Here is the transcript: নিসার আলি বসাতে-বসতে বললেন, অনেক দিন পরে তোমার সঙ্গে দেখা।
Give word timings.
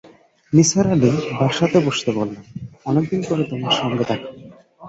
নিসার 0.53 0.87
আলি 0.87 1.09
বসাতে-বসতে 1.39 2.09
বললেন, 2.11 2.43
অনেক 2.85 3.03
দিন 3.09 3.21
পরে 3.29 3.43
তোমার 3.43 3.71
সঙ্গে 3.71 3.97
দেখা। 3.99 4.15